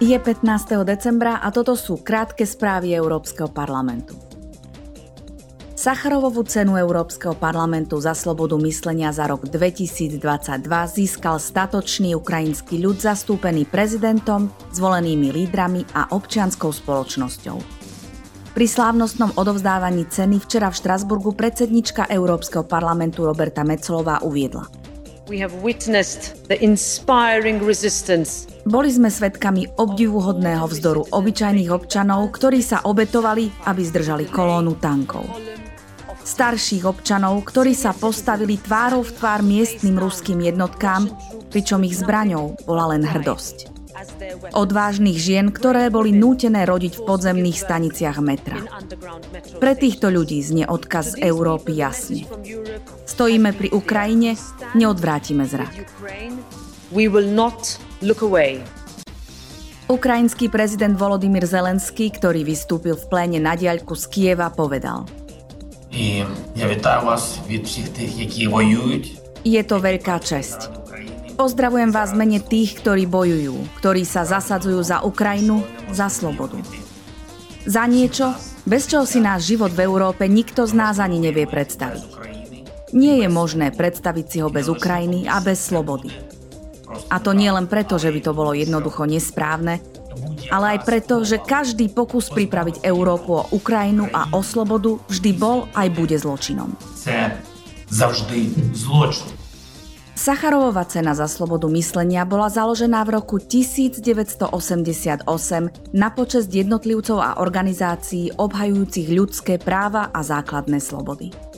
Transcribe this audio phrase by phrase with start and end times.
[0.00, 0.80] Je 15.
[0.88, 4.16] decembra a toto sú krátke správy Európskeho parlamentu.
[5.76, 10.16] Sacharovovú cenu Európskeho parlamentu za slobodu myslenia za rok 2022
[10.88, 17.60] získal statočný ukrajinský ľud zastúpený prezidentom, zvolenými lídrami a občianskou spoločnosťou.
[18.56, 24.64] Pri slávnostnom odovzdávaní ceny včera v Štrasburgu predsednička Európskeho parlamentu Roberta Mecolová uviedla–
[28.66, 35.30] boli sme svedkami obdivuhodného vzdoru obyčajných občanov, ktorí sa obetovali, aby zdržali kolónu tankov.
[36.20, 41.08] Starších občanov, ktorí sa postavili tvárou v tvár miestnym ruským jednotkám,
[41.54, 43.70] pričom ich zbraňou bola len hrdosť.
[44.56, 48.58] Odvážnych žien, ktoré boli nútené rodiť v podzemných staniciach metra.
[49.60, 52.24] Pre týchto ľudí znie odkaz Európy jasne.
[53.20, 54.32] Stojíme pri Ukrajine,
[54.72, 55.92] neodvrátime zrak.
[59.92, 65.04] Ukrajinský prezident Volodymyr Zelenský, ktorý vystúpil v pléne na diaľku z Kieva, povedal
[69.44, 70.72] Je to veľká česť.
[71.36, 75.60] Pozdravujem vás mene tých, ktorí bojujú, ktorí sa zasadzujú za Ukrajinu,
[75.92, 76.56] za slobodu.
[77.68, 78.32] Za niečo,
[78.64, 82.19] bez čoho si náš život v Európe nikto z nás ani nevie predstaviť.
[82.90, 86.10] Nie je možné predstaviť si ho bez Ukrajiny a bez slobody.
[87.06, 89.78] A to nie len preto, že by to bolo jednoducho nesprávne,
[90.50, 95.70] ale aj preto, že každý pokus pripraviť Európu o Ukrajinu a o slobodu vždy bol
[95.78, 96.74] aj bude zločinom.
[100.20, 105.24] Sacharovova cena za slobodu myslenia bola založená v roku 1988
[105.96, 111.49] na počest jednotlivcov a organizácií obhajujúcich ľudské práva a základné slobody.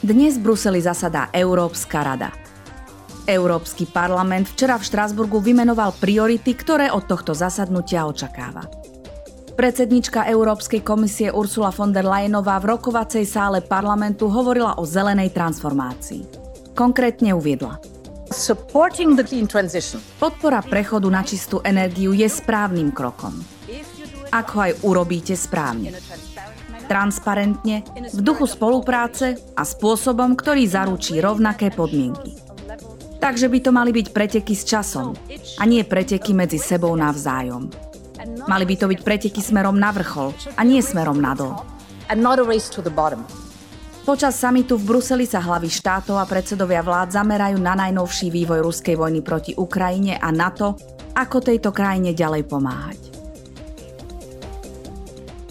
[0.00, 2.32] Dnes v Bruseli zasadá Európska rada.
[3.28, 8.64] Európsky parlament včera v Štrásburgu vymenoval priority, ktoré od tohto zasadnutia očakáva.
[9.60, 16.24] Predsednička Európskej komisie Ursula von der Leyenová v rokovacej sále parlamentu hovorila o zelenej transformácii.
[16.72, 17.76] Konkrétne uviedla.
[20.16, 23.36] Podpora prechodu na čistú energiu je správnym krokom.
[24.32, 25.92] Ak ho aj urobíte správne.
[26.90, 32.34] Transparentne, v duchu spolupráce a spôsobom, ktorý zaručí rovnaké podmienky.
[33.22, 37.70] Takže by to mali byť preteky s časom a nie preteky medzi sebou navzájom.
[38.50, 41.62] Mali by to byť preteky smerom na vrchol a nie smerom nadol.
[44.02, 48.98] Počas samitu v Bruseli sa hlavy štátov a predsedovia vlád zamerajú na najnovší vývoj ruskej
[48.98, 50.74] vojny proti Ukrajine a na to,
[51.14, 52.99] ako tejto krajine ďalej pomáhať.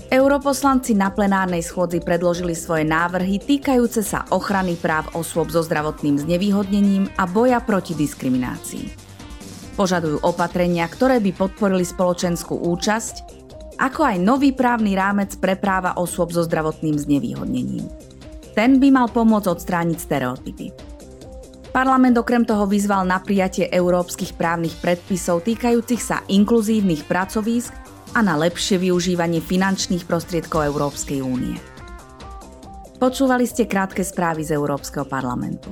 [0.09, 7.13] Europoslanci na plenárnej schôdzi predložili svoje návrhy týkajúce sa ochrany práv osôb so zdravotným znevýhodnením
[7.13, 8.89] a boja proti diskriminácii.
[9.77, 13.15] Požadujú opatrenia, ktoré by podporili spoločenskú účasť,
[13.77, 17.85] ako aj nový právny rámec pre práva osôb so zdravotným znevýhodnením.
[18.57, 20.73] Ten by mal pomôcť odstrániť stereotypy.
[21.69, 28.39] Parlament okrem toho vyzval na prijatie európskych právnych predpisov týkajúcich sa inkluzívnych pracovísk a na
[28.39, 31.57] lepšie využívanie finančných prostriedkov Európskej únie.
[32.99, 35.71] Počúvali ste krátke správy z Európskeho parlamentu.